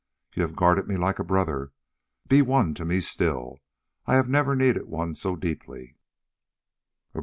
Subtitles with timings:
[0.33, 1.73] "You have guarded me like a brother.
[2.27, 3.59] Be one to me still;
[4.07, 5.95] I have never needed one so deeply!"